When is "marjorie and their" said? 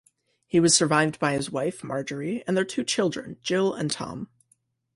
1.83-2.65